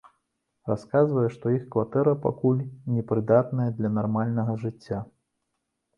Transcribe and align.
Расказвае, 0.69 1.25
што 1.35 1.51
іх 1.57 1.67
кватэра 1.75 2.13
пакуль 2.25 2.63
не 2.97 3.05
прыдатная 3.11 3.69
для 3.77 3.95
нармальнага 3.99 4.59
жыцця. 4.65 4.99